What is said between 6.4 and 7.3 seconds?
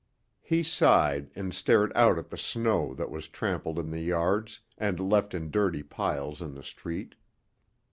in the street.